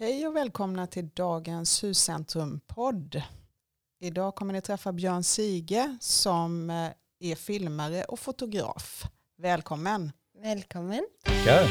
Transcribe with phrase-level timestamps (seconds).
[0.00, 3.22] Hej och välkomna till dagens Huscentrum-podd.
[4.00, 6.90] Idag kommer ni träffa Björn Sige som eh,
[7.20, 9.04] är filmare och fotograf.
[9.38, 10.12] Välkommen!
[10.42, 11.06] Välkommen.
[11.24, 11.68] Tackar.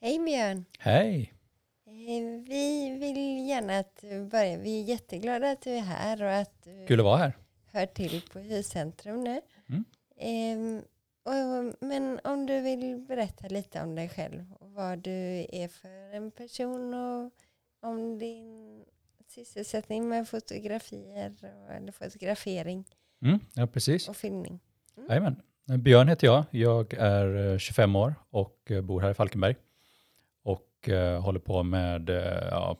[0.00, 0.64] Hej Björn.
[0.78, 1.39] Hej.
[2.20, 4.58] Eh, Vi vill gärna att du börjar.
[4.58, 7.32] Vi är jätteglada att du är här och att du Kul att vara här.
[7.72, 9.40] hör till på Huscentrum nu.
[9.68, 9.84] Mm.
[10.16, 10.82] Ehm,
[11.22, 16.14] och, men om du vill berätta lite om dig själv och vad du är för
[16.16, 17.32] en person och
[17.82, 18.84] om din
[19.28, 21.34] sysselsättning med fotografier
[21.76, 22.84] eller fotografering
[23.22, 24.08] Mm, ja, precis.
[24.08, 24.60] och filmning.
[25.08, 25.42] Jajamän.
[25.78, 26.44] Björn heter jag.
[26.50, 29.56] Jag är eh, 25 år och eh, bor här i Falkenberg.
[30.80, 32.76] Och eh, håller på med, eh, ja,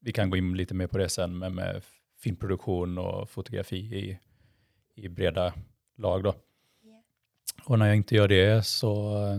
[0.00, 1.82] vi kan gå in lite mer på det sen, men med
[2.18, 4.18] filmproduktion och fotografi i,
[4.94, 5.54] i breda
[5.96, 6.22] lag.
[6.22, 6.34] Då.
[6.82, 7.02] Ja.
[7.64, 9.38] Och när jag inte gör det så eh,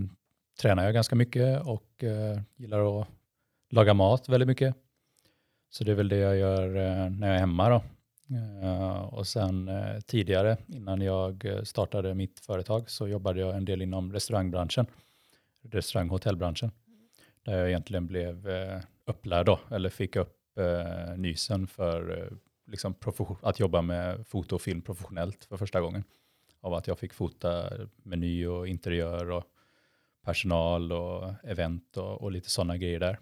[0.62, 3.08] tränar jag ganska mycket och eh, gillar att
[3.70, 4.76] laga mat väldigt mycket.
[5.70, 7.84] Så det är väl det jag gör eh, när jag är hemma då.
[8.64, 9.70] Eh, och sen
[10.06, 14.86] tidigare, innan jag startade mitt företag, så jobbade jag en del inom restaurangbranschen,
[15.62, 16.72] restaurang och hotellbranschen,
[17.48, 22.38] där jag egentligen blev eh, upplärd då, eller fick upp eh, nysen för eh,
[22.72, 22.96] liksom
[23.42, 26.04] att jobba med foto och film professionellt för första gången.
[26.62, 27.70] Av att jag fick fota
[28.04, 29.44] meny och interiör och
[30.26, 33.20] personal och event och, och lite sådana grejer där.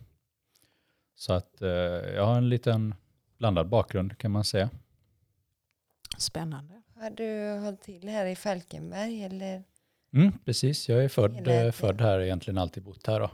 [1.15, 1.69] Så att eh,
[2.15, 2.95] jag har en liten
[3.37, 4.69] blandad bakgrund kan man säga.
[6.17, 6.81] Spännande.
[6.95, 9.63] Har du hållit till här i Falkenberg eller?
[10.13, 13.19] Mm, precis, jag är född, eh, född här, egentligen alltid bott här.
[13.19, 13.31] Då.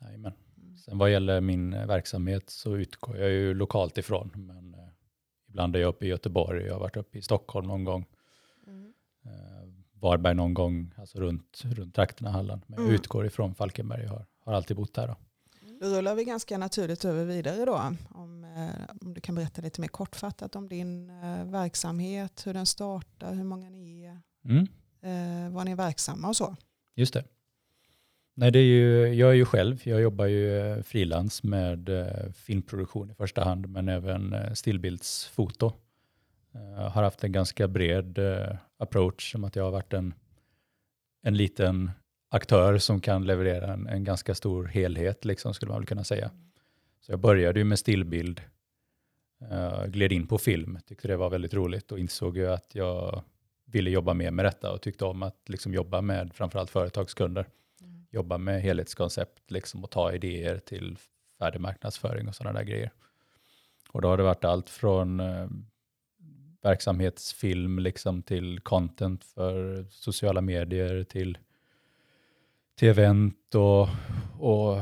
[0.00, 0.06] Ja.
[0.06, 0.32] Jajamän.
[0.84, 4.30] Sen vad gäller min eh, verksamhet så utgår jag ju lokalt ifrån.
[4.34, 4.88] Men eh,
[5.48, 8.06] ibland är jag uppe i Göteborg, jag har varit uppe i Stockholm någon gång.
[8.66, 8.92] Mm.
[9.24, 9.68] Eh,
[10.00, 12.62] Varberg någon gång, alltså runt, runt trakterna Halland.
[12.66, 12.94] Men jag Mm.
[12.94, 15.06] utgår ifrån Falkenberg, jag har, har alltid bott här.
[15.08, 15.16] Då.
[15.80, 17.94] Då rullar vi ganska naturligt över vidare då.
[18.10, 22.66] Om, eh, om du kan berätta lite mer kortfattat om din eh, verksamhet, hur den
[22.66, 24.66] startar, hur många ni är, Mm.
[25.54, 26.56] var ni är verksamma och så.
[26.94, 27.24] Just det.
[28.40, 32.32] Nej, det är ju, jag är ju själv, jag jobbar ju eh, frilans med eh,
[32.32, 35.72] filmproduktion i första hand, men även eh, stillbildsfoto.
[36.52, 38.18] Jag har haft en ganska bred
[38.78, 40.14] approach, som att jag har varit en,
[41.22, 41.90] en liten
[42.30, 46.30] aktör som kan leverera en, en ganska stor helhet, liksom, skulle man väl kunna säga.
[47.00, 48.40] Så jag började ju med stillbild,
[49.86, 53.22] gled in på film, tyckte det var väldigt roligt och insåg ju att jag
[53.64, 57.46] ville jobba mer med detta och tyckte om att liksom jobba med framförallt företagskunder.
[58.10, 60.98] Jobba med helhetskoncept liksom, och ta idéer till
[61.38, 62.90] färdig marknadsföring och sådana där grejer.
[63.92, 65.48] Och då har det varit allt från eh,
[66.62, 71.38] verksamhetsfilm liksom, till content för sociala medier till,
[72.74, 73.88] till event och,
[74.38, 74.78] och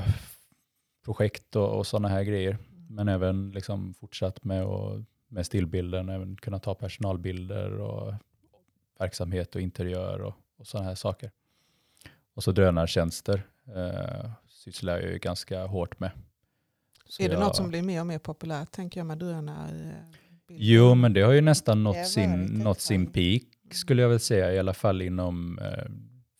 [1.05, 2.59] projekt och, och sådana här grejer.
[2.89, 8.15] Men även liksom, fortsatt med, och, med stillbilden, även kunna ta personalbilder och
[8.99, 11.31] verksamhet och interiör och, och sådana här saker.
[12.39, 13.43] Och så drönartjänster
[13.77, 16.11] eh, sysslar jag ju ganska hårt med.
[17.09, 19.69] Så är det jag- något som blir mer och mer populärt tänker jag med drönar?
[19.69, 20.17] eh,
[20.49, 24.53] Jo, men det har ju nästan nått sin, nått sin peak, skulle jag väl säga,
[24.55, 25.85] i alla fall inom eh,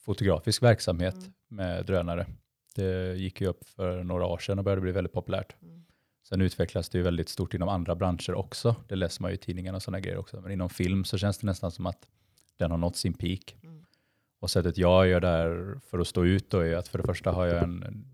[0.01, 1.33] fotografisk verksamhet Mm.
[1.49, 2.27] med drönare.
[2.75, 5.57] Det gick ju upp för några år sedan och började bli väldigt populärt.
[5.63, 5.85] Mm.
[6.29, 8.77] Sen utvecklas det ju väldigt stort inom andra branscher också.
[8.89, 10.41] Det läser man ju i tidningarna och sådana grejer också.
[10.41, 12.09] Men inom film så känns det nästan som att
[12.57, 13.57] den har nått sin peak.
[14.41, 17.31] Och sättet jag gör där för att stå ut då är att för det första
[17.31, 18.05] har jag en,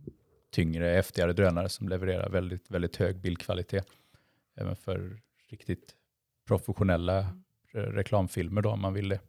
[0.51, 3.87] tyngre, häftigare drönare som levererar väldigt, väldigt hög bildkvalitet.
[4.57, 5.95] Även för riktigt
[6.47, 7.19] professionella
[7.75, 9.21] eh, reklamfilmer då om man vill det.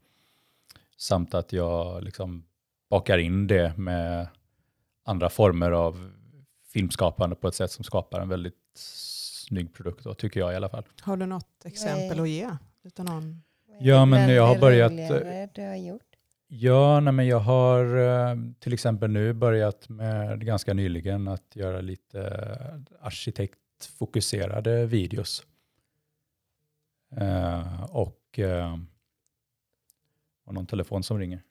[0.97, 2.45] Samt att jag liksom
[2.89, 4.27] bakar in det med
[5.03, 6.11] andra former av
[6.73, 10.69] filmskapande på ett sätt som skapar en väldigt snygg produkt då, tycker jag i alla
[10.69, 10.83] fall.
[11.01, 12.49] Har du något exempel att ge?
[12.83, 13.43] Utan någon?
[13.79, 16.14] Ja, men jag har börjat, roligare Du har gjort?
[16.57, 21.81] Ja, nej, men jag har eh, till exempel nu börjat med ganska nyligen att göra
[21.81, 25.43] lite eh, arkitektfokuserade videos.
[27.17, 28.77] Eh, och eh,
[30.45, 31.41] och någon telefon som ringer.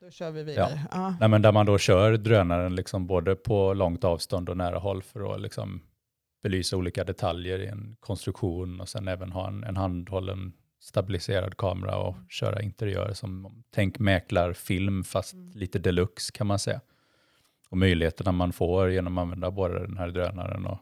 [0.00, 0.80] Då kör vi vidare.
[0.90, 1.16] Ja.
[1.20, 5.02] Nej, men där man då kör drönaren liksom både på långt avstånd och nära håll
[5.02, 5.80] för att liksom
[6.42, 11.96] belysa olika detaljer i en konstruktion och sen även ha en, en handhållen stabiliserad kamera
[11.96, 15.52] och köra interiör som tänk mäklarfilm fast Mm.
[15.54, 16.80] lite deluxe kan man säga.
[17.68, 20.78] Och möjligheterna man får genom att använda både den här drönaren och,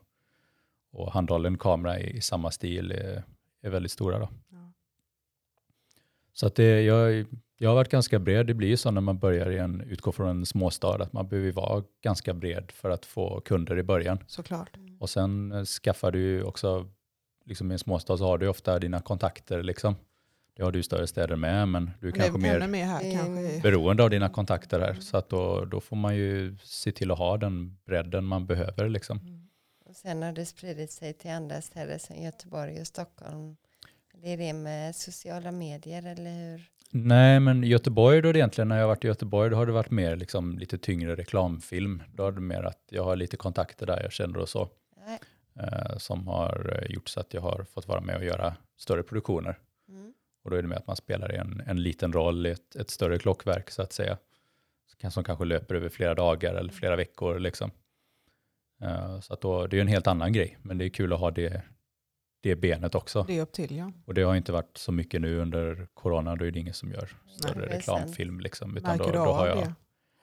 [0.93, 3.22] och handhållen kamera i, i samma stil är,
[3.62, 4.19] är väldigt stora.
[4.19, 4.28] Då.
[4.48, 4.72] Ja.
[6.32, 7.26] Så att det, jag,
[7.58, 8.46] jag har varit ganska bred.
[8.46, 11.28] Det blir ju så när man börjar i en, utgå från en småstad att man
[11.28, 14.19] behöver vara ganska bred för att få kunder i början.
[14.26, 14.76] Såklart.
[15.00, 16.90] Och sen eh, skaffar du också,
[17.46, 19.94] liksom i en småstad så har du ofta dina kontakter liksom.
[20.56, 23.12] Det har du i större städer med, men du är Men kanske mer mer här
[23.12, 23.43] kanske.
[23.56, 24.94] i- beroende av dina kontakter här.
[24.94, 28.88] Så att då, då får man ju se till att ha den bredden man behöver
[28.88, 29.19] liksom.
[29.19, 29.48] Mm.
[29.84, 33.56] Och sen har det spridit sig till andra städer som Göteborg och Stockholm.
[34.22, 36.62] Det är det med sociala medier eller hur?
[36.90, 39.72] Nej, men i Göteborg då egentligen, när jag har varit i Göteborg, då har det
[39.72, 42.02] varit mer liksom lite tyngre reklamfilm.
[42.14, 44.69] Då är det mer att jag har lite kontakter där jag känner och så,
[45.06, 45.19] Nej.
[45.61, 49.03] Eh, som har eh, gjort så att jag har fått vara med och göra större
[49.03, 49.58] produktioner.
[49.88, 50.12] Mm.
[50.44, 52.91] Och då är det med att man spelar en, en liten roll i ett, ett
[52.91, 54.19] större klockverk så att säga.
[55.00, 57.38] Som- Som kanske löper över flera dagar eller flera veckor.
[57.38, 57.70] Liksom.
[58.82, 61.12] Eh, så att då, det är ju en helt annan grej, men det är kul
[61.12, 61.62] att ha det,
[62.41, 63.25] det benet också.
[63.29, 63.93] Det är upp till ja.
[64.05, 66.91] Och det har inte varit så mycket nu under corona, då är det ingen som
[66.93, 67.08] gör
[67.38, 68.41] större är reklamfilm.
[68.41, 69.75] Liksom, utan Märker då, då har jag, det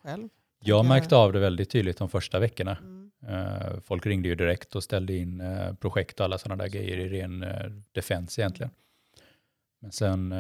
[0.04, 0.30] själv?
[0.60, 2.78] jag märkte av det väldigt tydligt de första veckorna.
[2.78, 3.03] Mm.
[3.28, 6.98] Eh, folk ringde ju direkt och ställde in eh, projekt och alla sådana där grejer
[6.98, 8.72] i ren uh, defense egentligen.
[9.82, 10.34] Men sen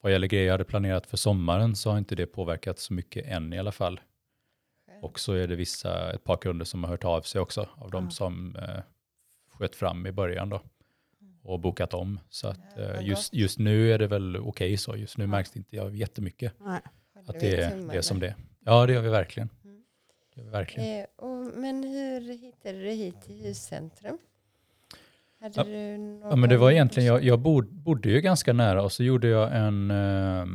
[0.00, 3.26] vad gäller grejer jag hade planerat för sommaren så har inte det påverkat så mycket
[3.26, 4.00] än i alla fall.
[5.02, 7.90] Och så är det vissa, ett par kunder som har hört av sig också av
[7.90, 8.56] de som
[9.50, 10.62] sköt fram i början då
[11.42, 12.20] och bokat om.
[12.30, 14.96] Så att eh, just, just nu är det väl okej så.
[14.96, 16.80] Just nu märks det inte jag jättemycket Nej.
[17.26, 18.34] Att det, är- det är som det.
[18.64, 19.48] Ja, det gör vi verkligen.
[19.64, 19.84] Mm.
[20.16, 21.00] Det gör vi verkligen.
[21.00, 24.18] Eh, och, men hur hittade du hit till huscentrum?
[25.40, 25.64] Hade Ja.
[25.64, 28.92] du någon Ja, men det var egentligen, jag, jag bod, bodde ju ganska nära och
[28.92, 30.46] så gjorde jag en, eh,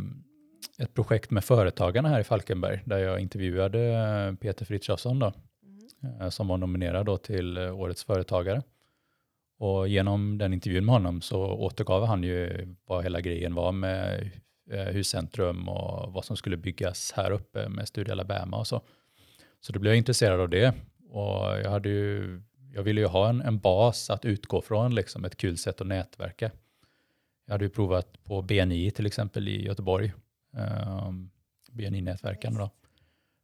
[0.83, 5.33] ett projekt med Företagarna här i Falkenberg där jag intervjuade eh, Peter Frithiofsson då,
[6.03, 6.21] Mm.
[6.21, 8.61] eh, som var nominerad då till eh, Årets Företagare.
[9.59, 14.29] Och genom den intervjun med honom så återgav han ju vad hela grejen var med
[14.71, 18.81] eh, huscentrum och vad som skulle byggas här uppe med Studio Alabama och så.
[19.65, 20.73] Så då blev jag intresserad av det
[21.09, 22.41] och jag, hade ju,
[22.73, 25.87] jag ville ju ha en, en bas att utgå från, liksom ett kul sätt att
[25.87, 26.51] nätverka.
[27.45, 30.13] Jag hade ju provat på BNI till exempel i Göteborg,
[31.07, 31.29] um,
[31.71, 32.69] BNI-nätverken då.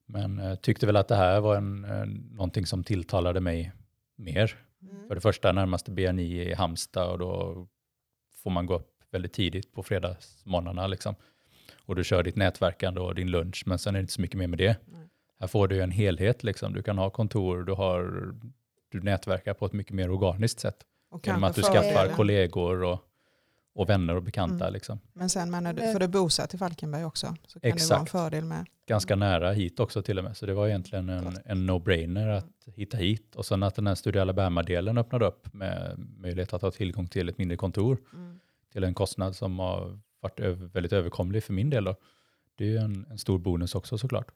[0.06, 3.72] Men eh, tyckte väl att det här var en, eh, någonting som tilltalade mig
[4.15, 4.56] mer.
[4.81, 5.07] Mm.
[5.07, 7.68] För det första närmaste BNI i Halmstad och då
[8.44, 11.15] får man gå upp väldigt tidigt på fredagsmorgnarna liksom.
[11.86, 14.38] Och du kör ditt nätverkande och din lunch, men sen är det inte så mycket
[14.38, 14.77] mer med det.
[14.86, 15.10] Nej.
[15.39, 16.74] Här får du en helhet, liksom.
[16.74, 18.31] du kan ha kontor, du, har,
[18.91, 20.77] du nätverkar på ett mycket mer organiskt sätt.
[21.12, 23.00] Och Genom att du skaffar fördelen- kollegor och,
[23.75, 24.63] och vänner och bekanta.
[24.65, 24.74] Mm.
[24.74, 25.00] Liksom.
[25.13, 27.68] Men sen men när du, för du är bosatt i Falkenberg också så kan det
[27.68, 28.12] vara en Exakt.
[28.12, 28.65] fördel med.
[28.88, 30.38] Ganska nära hit också till och med.
[30.38, 33.36] Så det var egentligen en, en no-brainer att hitta hit.
[33.36, 37.30] Och sen att den här Studio Alabama-delen öppnade upp med möjlighet att ha tillgång till
[37.30, 38.39] ett mindre kontor Mm.
[38.74, 41.83] till en kostnad som har varit över, väldigt överkomlig för min del.
[41.83, 41.95] Då.
[42.56, 44.27] Det är ju en, en stor bonus också såklart.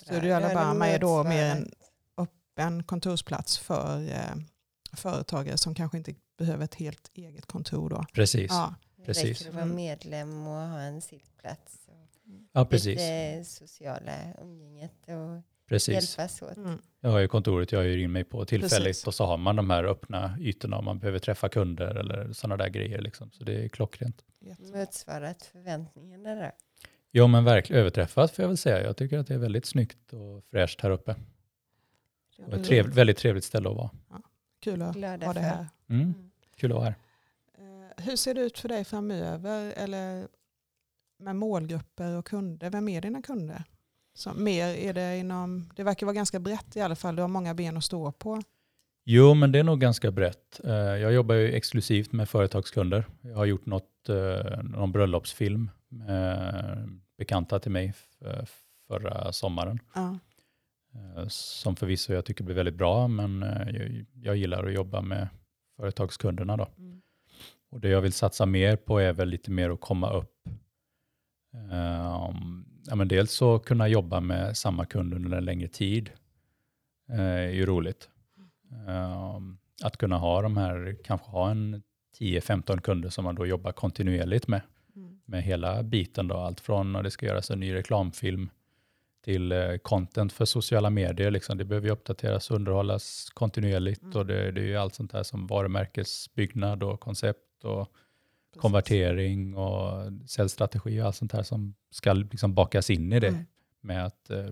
[0.00, 1.70] Studio Alabama är då mer en
[2.16, 4.34] öppen kontorsplats för eh,
[4.92, 8.04] företagare som kanske inte behöver ett helt eget kontor då.
[8.12, 8.50] Precis.
[8.50, 9.38] Ja, Ja, Det precis.
[9.40, 9.76] räcker att vara Mm.
[9.76, 11.76] medlem och ha en sittplats.
[12.52, 12.86] Och precis.
[12.98, 14.12] Lite sociala
[14.42, 15.94] umgänget och precis.
[16.18, 16.56] hjälpas åt.
[16.56, 16.78] mm.
[17.00, 19.06] Jag har ju kontoret jag hyr in mig på tillfälligt Precis.
[19.06, 22.56] och så har man de här öppna ytorna om man behöver träffa kunder eller sådana
[22.56, 23.00] där grejer.
[23.00, 23.30] Liksom.
[23.30, 24.24] Så det är klockrent.
[24.74, 26.50] Motsvarat förväntningarna då.
[27.10, 28.82] Ja men verkligen överträffat får jag väl säga.
[28.84, 31.16] Jag tycker att det är väldigt snyggt och fräscht här uppe.
[32.46, 33.90] Och ett trev, väldigt trevligt ställe att vara.
[34.62, 35.66] Kul att Glada ha det här.
[35.88, 36.14] Mm.
[36.56, 36.94] Kul att vara här.
[37.58, 40.28] Eh, Hur ser det ut för dig framöver eller
[41.18, 42.70] med målgrupper och kunder?
[42.70, 43.64] Vem är dina kunder?
[44.14, 47.28] Så mer är det inom, det verkar vara ganska brett i alla fall, du har
[47.28, 48.42] många ben att stå på.
[49.04, 50.60] Jo, men det är nog ganska brett.
[50.64, 53.04] Eh, Jag jobbar ju exklusivt med företagskunder.
[53.22, 55.70] Jag har gjort något, eh, någon bröllopsfilm
[57.18, 59.78] bekanta till mig f- förra sommaren.
[59.94, 60.18] Ja.
[60.94, 65.00] Eh, Som förvisso jag tycker blir väldigt bra, men eh, jag, jag gillar att jobba
[65.00, 65.28] med
[65.76, 66.56] företagskunderna.
[66.56, 66.68] Då.
[66.78, 67.02] Mm.
[67.70, 70.48] Och det jag vill satsa mer på är väl lite mer att komma upp.
[71.52, 76.10] Um, ja, men dels så kunna jobba med samma kund under en längre tid
[77.08, 78.08] eh, är ju roligt.
[79.36, 81.82] Um, att kunna ha de här, kanske ha en
[82.18, 84.60] 10-15 kunder som man då jobbar kontinuerligt med.
[85.30, 88.50] Med hela biten då, allt från när det ska göras en ny reklamfilm
[89.24, 91.30] till eh, content för sociala medier.
[91.30, 91.58] Liksom.
[91.58, 94.16] Det behöver ju uppdateras och underhållas kontinuerligt Mm.
[94.16, 97.88] och det, det är ju allt sånt här som varumärkesbyggnad och koncept och
[98.52, 98.60] Precis.
[98.62, 103.44] konvertering och säljstrategi och allt sånt här som ska liksom bakas in i det Mm.
[103.80, 104.44] med, att, eh,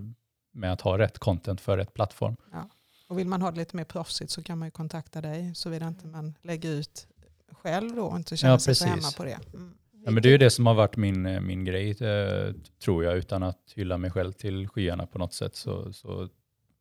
[0.51, 2.35] med att ha rätt content för rätt plattform.
[2.51, 2.69] Ja.
[3.07, 5.87] Och vill man ha det lite mer proffsigt så kan man ju kontakta dig såvida
[5.87, 7.07] inte man lägger ut
[7.51, 9.39] själv då och inte känner Ja, sig så hemma på det.
[9.53, 9.75] Mm.
[10.05, 12.53] Ja, men det är ju det som har varit min, eh, min grej, eh,
[12.83, 15.55] tror jag, utan att hylla mig själv till skyarna på något sätt.
[15.55, 16.29] Så, så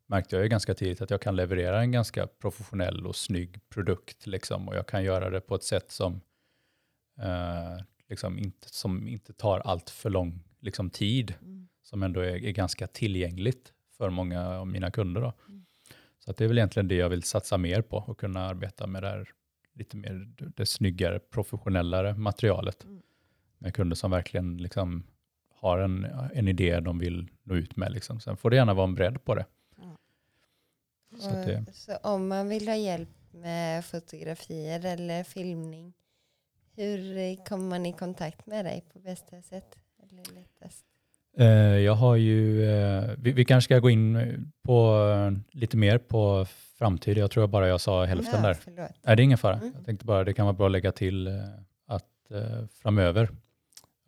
[0.06, 4.26] märkte jag ju ganska tidigt att jag kan leverera en ganska professionell och snygg produkt.
[4.26, 6.20] Liksom, och jag kan göra det på ett sätt som,
[7.18, 11.68] eh, liksom inte, som inte tar allt för lång liksom, tid, Mm.
[11.82, 15.20] som ändå är, är ganska tillgängligt för många av mina kunder.
[15.20, 15.32] Då.
[15.48, 15.64] Mm.
[16.18, 18.87] Så att det är väl egentligen det jag vill satsa mer på, och kunna arbeta
[18.87, 19.28] med det här
[19.75, 23.02] lite mer det snyggare, professionellare materialet Mm.
[23.58, 25.02] Med kunder som verkligen liksom
[25.54, 27.92] har en, en idé de vill nå ut med.
[27.92, 28.20] Liksom.
[28.20, 29.44] Sen får det gärna vara en bredd på det.
[31.18, 35.92] Så att det så om man vill ha hjälp med fotografier eller filmning,
[36.76, 39.78] hur kommer man i kontakt med dig på bästa sätt?
[40.02, 40.84] Eller lättast?
[41.38, 41.46] Eh,
[41.78, 46.46] jag har ju, eh, vi, vi kanske ska gå in på eh, lite mer på
[46.78, 47.18] framtid.
[47.18, 48.58] Jag tror bara jag sa hälften Ja, där.
[49.02, 49.56] Nej, det är ingen fara.
[49.56, 49.72] Mm.
[49.76, 51.42] Jag tänkte bara det kan vara bra att lägga till
[51.86, 52.04] att
[52.82, 53.28] framöver,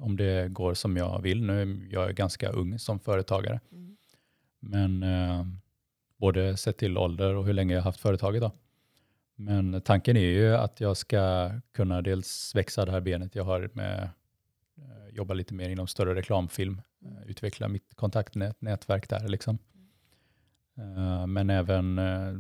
[0.01, 3.97] om det går som jag vill, nu är jag ganska ung som företagare, Mm.
[4.61, 5.47] men eh,
[6.17, 8.41] både sett till ålder och hur länge jag har haft företaget.
[8.43, 8.53] Då.
[9.37, 13.71] Men tanken är ju att jag ska kunna dels växa det här benet jag har
[13.73, 14.03] med
[14.79, 19.59] eh, jobba lite mer inom större reklamfilm, eh, utveckla mitt kontaktnät, nätverk där liksom.
[20.79, 22.33] Eh, men även eh,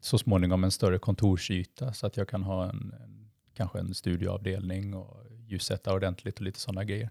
[0.00, 4.94] så småningom en större kontorsyta så att jag kan ha en, en kanske en studioavdelning
[4.94, 7.10] och ljussätta ordentligt och lite sådana grejer.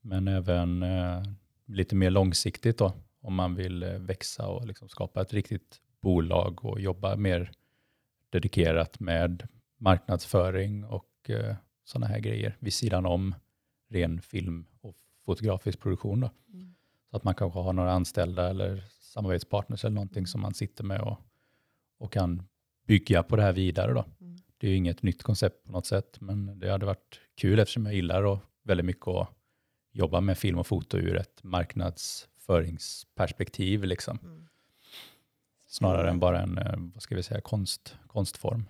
[0.00, 1.22] Men även eh,
[1.66, 6.64] lite mer långsiktigt då, om man vill eh, växa och liksom skapa ett riktigt bolag
[6.64, 7.52] och jobba mer
[8.30, 13.34] dedikerat med marknadsföring och eh, sådana här grejer vid sidan om
[13.88, 16.20] ren film och fotografisk produktion.
[16.20, 16.30] Då.
[16.52, 16.74] Mm.
[17.10, 21.00] Så att man kanske har några anställda eller samarbetspartners eller någonting som man sitter med
[21.00, 21.18] och,
[21.98, 22.42] och kan
[22.86, 23.92] bygga på det här vidare.
[23.92, 24.04] Då.
[24.56, 24.58] Mm.
[24.58, 27.86] Det är ju inget nytt koncept på något sätt, men det hade varit kul eftersom
[27.86, 29.28] jag gillar och väldigt mycket att
[29.92, 34.18] jobba med film och foto ur ett marknadsföringsperspektiv, liksom.
[34.22, 34.46] Mm.
[35.66, 38.64] snarare än bara en eh, vad ska vi säga, konst, konstform.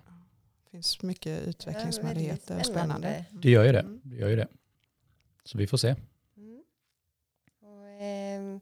[0.64, 2.48] Det finns mycket utvecklingsmöjligheter.
[2.54, 3.24] väldigt spännande.
[3.30, 3.80] Det gör ju det.
[3.80, 4.00] Mm.
[4.04, 4.48] det, gör ju det.
[5.44, 5.94] Så vi får se.
[6.36, 6.62] Mm.
[7.60, 8.60] Och, ehm,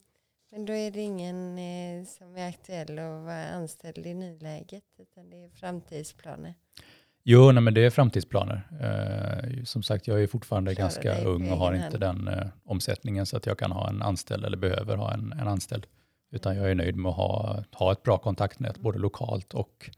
[0.51, 5.31] men då är det ingen eh, som är aktuell att vara anställd i nuläget utan
[5.31, 6.55] det är framtidsplaner.
[7.27, 8.63] Jo, nej, men det är framtidsplaner.
[8.81, 12.47] Eh, som sagt, jag är fortfarande Klara ganska ung och har egen inte den eh,
[12.65, 15.87] omsättningen så att jag kan ha en anställd eller behöver ha en, en anställd.
[16.31, 19.91] Utan jag är nöjd med att ha, ha ett bra kontaktnät både lokalt och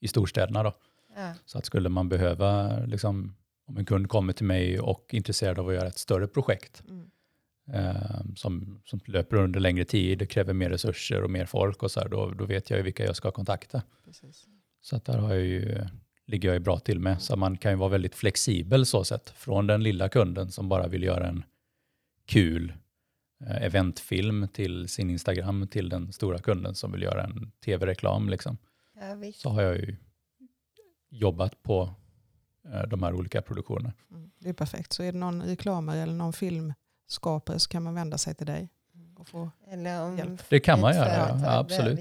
[0.00, 0.62] i storstäderna.
[0.62, 0.72] Då.
[1.16, 1.34] Ja.
[1.44, 3.36] Så att skulle man behöva, liksom,
[3.66, 6.82] om en kund kommer till mig och är intresserad av att göra ett större projekt
[6.88, 7.06] Mm.
[7.86, 12.00] eh, som, som löper under längre tid, kräver mer resurser och mer folk och så
[12.00, 13.82] här, då, då vet jag ju vilka jag ska kontakta.
[14.04, 14.46] Precis.
[14.80, 15.86] Så att där har jag ju,
[16.30, 17.22] ligger jag ju bra till med.
[17.22, 19.30] Så man kan ju vara väldigt flexibel så sett.
[19.30, 21.44] Från den lilla kunden som bara vill göra en
[22.26, 22.72] kul
[23.46, 28.28] eh, eventfilm till sin Instagram till den stora kunden som vill göra en tv-reklam.
[28.28, 28.58] Liksom.
[29.00, 29.32] Ja.
[29.34, 29.96] Så har jag ju
[31.10, 31.94] jobbat på
[32.72, 33.92] eh, de här olika produktionerna.
[34.10, 34.30] Mm.
[34.38, 34.92] Det är perfekt.
[34.92, 38.68] Så är det någon reklamare eller någon filmskapare så kan man vända sig till dig.
[39.16, 40.42] Och få, Eller om Hjälp.
[40.48, 41.58] Det kan man göra, ja.
[41.58, 42.00] absolut.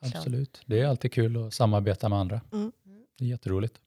[0.00, 0.62] Absolut.
[0.66, 2.40] Det är alltid kul att samarbeta med andra.
[2.52, 2.72] Mm.
[3.18, 3.80] Det är jätteroligt.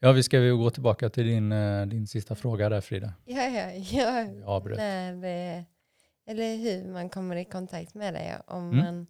[0.00, 3.14] Ja, vi ska gå tillbaka till din, eh, din sista fråga där Frida.
[3.24, 4.26] Ja, ja, ja.
[4.46, 4.76] Jag.
[4.76, 5.64] När,
[6.26, 8.84] eller hur man kommer i kontakt med dig om Mm.
[8.84, 9.06] man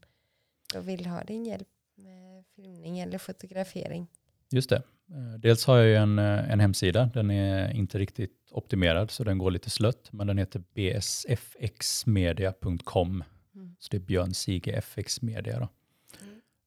[0.75, 4.07] då vill ha din hjälp med filmning eller fotografering.
[4.51, 4.77] Just det.
[5.11, 7.11] Eh, Dels har jag ju en, eh, en hemsida.
[7.15, 10.13] Den är inte riktigt optimerad så den går lite slött.
[10.13, 13.25] Men den heter bsfxmedia.com.
[13.55, 13.77] Mm.
[13.79, 15.61] Så det är Björn Sige FX Media.
[15.61, 15.69] Då.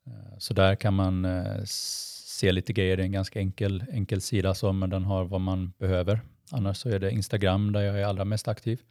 [0.07, 2.97] Eh, Så där kan man eh, se lite grejer.
[2.97, 6.21] Det är en ganska enkel, enkel sida så, men den har vad man behöver.
[6.51, 8.81] Annars så är det Instagram där jag är allra mest aktiv.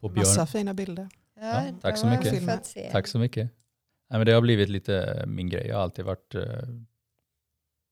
[0.00, 0.18] På Björn.
[0.20, 1.08] massa fina bilder.
[1.40, 2.92] Ja, Ja, tack så mycket.
[2.92, 3.50] Tack så mycket.
[4.10, 5.66] Nej, men det har blivit lite min grej.
[5.66, 6.42] Jag har alltid varit eh,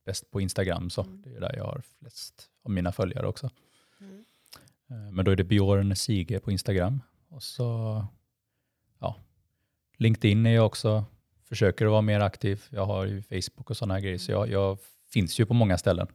[0.06, 0.90] bäst på Instagram.
[0.90, 1.02] Så.
[1.02, 1.23] Mm.
[1.23, 3.50] Det är där jag har flest av mina följare också.
[4.00, 4.25] Mm.
[4.90, 7.02] Eh, Men då är det Björn Sige på Instagram.
[7.28, 8.04] Och så
[9.00, 9.16] ja,
[9.96, 11.04] LinkedIn är jag också,
[11.48, 12.64] försöker att vara mer aktiv.
[12.70, 14.18] Jag har ju Facebook och sådana här grejer.
[14.18, 14.78] Så jag, jag
[15.12, 16.06] finns ju på många ställen.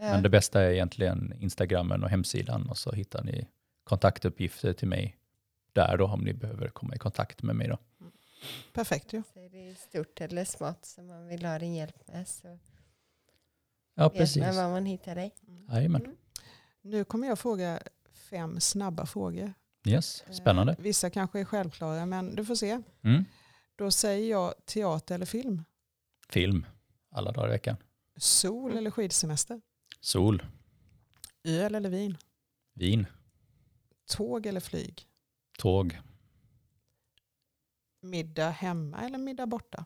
[0.00, 0.02] Ja.
[0.12, 2.68] Men det bästa är egentligen Instagrammen och hemsidan.
[2.70, 3.46] Och så hittar ni
[3.84, 5.16] kontaktuppgifter till mig
[5.72, 7.68] där då om ni behöver komma i kontakt med mig.
[7.68, 7.78] Då.
[8.72, 9.22] Perfekt ju.
[9.34, 12.58] Så är det stort eller smått som man vill ha din hjälp med så
[13.94, 14.42] Ja, vet precis.
[14.42, 15.34] man var man hittar dig.
[15.72, 16.02] Jajamän.
[16.04, 16.16] Mm.
[16.82, 17.80] Nu kommer jag fråga
[18.30, 19.52] fem snabba frågor.
[19.86, 20.72] Yes, spännande.
[20.72, 22.82] Eh, Vissa kanske är självklara, men du får se.
[23.02, 23.24] Mm.
[23.80, 25.64] Då säger jag teater eller film.
[26.28, 26.66] Film,
[27.10, 27.76] alla dagar i veckan.
[28.16, 29.60] Sol eller skidsemester.
[30.00, 30.42] Sol,
[31.44, 32.16] Öl eller vin.
[32.74, 33.06] vin,
[34.16, 35.06] Tåg eller flyg.
[35.58, 36.00] tåg.
[38.02, 39.84] Middag hemma eller middag borta.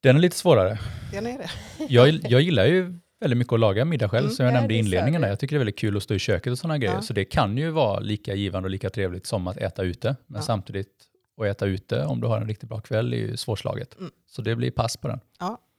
[0.00, 0.78] Den är lite svårare.
[1.12, 1.50] Den är det.
[1.88, 4.36] Jag, jag gillar ju väldigt mycket att laga middag själv, Mm.
[4.36, 5.20] som jag Ja, nämnde i inledningen.
[5.22, 5.28] där.
[5.28, 6.94] Jag tycker det är väldigt kul att stå i köket och sådana grejer.
[6.94, 7.02] Ja.
[7.02, 10.16] Så det kan ju vara lika givande och lika trevligt som att äta ute.
[10.26, 10.42] Men Ja.
[10.42, 11.04] samtidigt,
[11.38, 13.98] att äta ute om du har en riktigt bra kväll är ju svårslaget.
[13.98, 14.10] Mm.
[14.26, 15.20] Så det blir pass på den.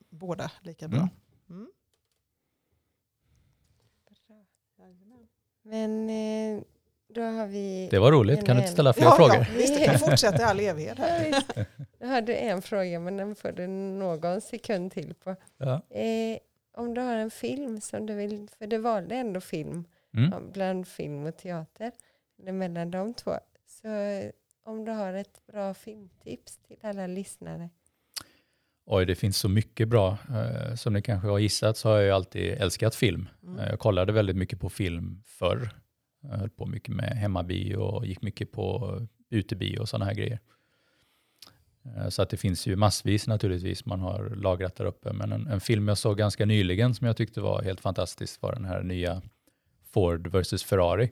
[0.09, 0.97] Båda lika bra.
[0.99, 1.09] Mm.
[1.49, 1.67] Mm.
[5.63, 6.63] Men eh,
[7.07, 7.87] då har vi...
[7.91, 8.45] Det var roligt.
[8.45, 9.35] Kan du inte ställa fler Ja, frågor?
[9.35, 10.97] ja, visst, det kan fortsätta i all evighet.
[10.97, 11.43] här.
[11.55, 11.63] Ja.
[11.99, 15.35] Då har du en fråga, men den får du någon sekund till på.
[15.57, 15.81] Ja.
[15.89, 16.37] Eh,
[16.73, 20.29] om du har en film som du vill, för du valde ändå film, Mm.
[20.31, 21.91] ja, bland film och teater,
[22.39, 23.31] eller mellan de två.
[23.67, 23.87] Så
[24.67, 27.69] om du har ett bra filmtips till alla lyssnare.
[28.85, 30.17] Oj, det finns så mycket bra.
[30.29, 33.29] Eh, Som ni kanske har gissat så har jag alltid älskat film.
[33.43, 33.59] Mm.
[33.59, 35.69] Eh, Jag kollade väldigt mycket på film förr.
[36.21, 40.39] Jag höll på mycket med hemmabio och gick mycket på utebio och sådana här grejer.
[41.85, 45.13] Eh, Så att det finns ju massvis naturligtvis man har lagrat där uppe.
[45.13, 48.53] Men en, en film jag såg ganska nyligen som jag tyckte var helt fantastisk var
[48.53, 49.21] den här nya
[49.83, 51.09] Ford vs Ferrari.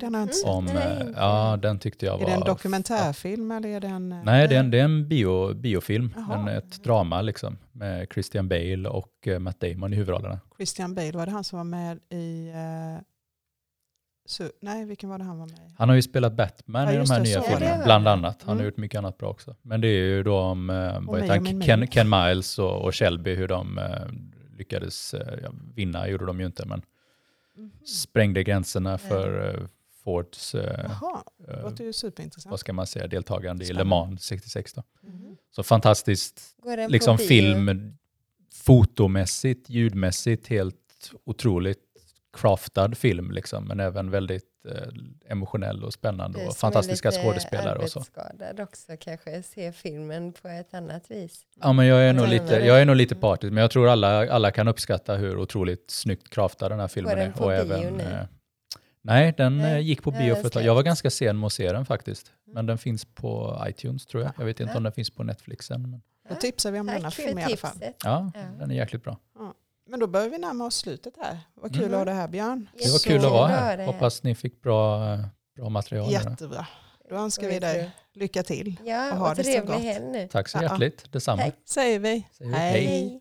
[0.00, 0.48] Den har inte sett.
[0.48, 2.22] Om, Nej, eh, ja, den tyckte jag var...
[2.22, 4.12] Är det en dokumentärfilm eller är det en...
[4.12, 6.14] eh, Nej, det är en, det är en bio, biofilm.
[6.32, 7.58] En, ett drama liksom.
[7.72, 10.40] Med Christian Bale och eh, Matt Damon i huvudrollerna.
[10.56, 12.48] Christian Bale, var det han som var med i...
[12.54, 13.02] eh,
[14.28, 15.74] Su- nej, vilken var det han var med i?
[15.78, 18.42] Han har ju spelat Batman Ja, i de här det, nya så filmerna, bland annat.
[18.42, 18.64] Han har Mm.
[18.66, 19.56] gjort mycket annat bra också.
[19.62, 21.62] Men det är ju då om eh, vad heter han?
[21.62, 21.86] Ken.
[21.86, 23.84] Ken Miles och, och Shelby, hur de eh,
[24.58, 26.82] lyckades ja, vinna, gjorde de ju inte, men
[27.56, 27.70] Mhm.
[27.86, 29.66] sprängde gränserna för eh,
[30.04, 31.24] Fords, eh, Jaha,
[31.76, 33.90] det eh, vad ska man säga, deltagande i Le Spännande.
[33.90, 34.72] Mans 66.
[34.72, 34.82] Då.
[35.02, 35.36] Mhm.
[35.50, 36.56] Så fantastiskt
[36.88, 37.94] liksom film,
[38.54, 40.76] fotomässigt, ljudmässigt, helt
[41.24, 41.91] otroligt
[42.32, 44.88] craftad film, liksom, men även väldigt eh,
[45.30, 48.04] emotionell och spännande Du och fantastiska skådespelare och så.
[48.58, 51.42] också kanske ser filmen på ett annat vis.
[51.60, 54.32] Ja, men jag är, nog lite, jag är nog lite partisk, men jag tror alla,
[54.32, 57.32] alla kan uppskatta hur otroligt snyggt craftad den här filmen den är.
[57.32, 58.02] på Och bio även, nu?
[58.04, 58.26] eh,
[59.02, 59.72] nej, den Nej.
[59.72, 60.62] eh, gick på bio för ett tag.
[60.62, 62.32] Jag var ganska sen med att se den faktiskt.
[62.46, 62.66] Men Mm.
[62.66, 64.32] den finns på iTunes tror jag.
[64.38, 64.76] Jag vet inte Ja.
[64.76, 65.82] om den finns på Netflix än.
[65.90, 67.76] Men, Då tipsar vi om denna Tack för film i alla fall.
[67.82, 68.40] ja, Ja.
[68.58, 69.18] den är jäkligt bra.
[69.92, 71.38] Men då börjar vi närma oss slutet här.
[71.54, 71.92] Vad kul Mm.
[71.94, 72.68] att ha det här Björn.
[72.78, 73.86] Det var kul att vara här.
[73.86, 75.00] Hoppas ni fick bra,
[75.56, 76.12] bra material.
[76.12, 76.66] Jättebra.
[77.10, 78.76] Då önskar vi dig lycka till.
[78.84, 79.80] Ja, och ha och det så gott.
[79.80, 80.28] helg nu.
[80.32, 81.12] Tack så hjärtligt.
[81.12, 81.42] Detsamma.
[81.42, 81.54] Tack.
[81.64, 82.28] Säger vi.
[82.32, 82.86] Säger vi hej.
[82.86, 83.20] Hej.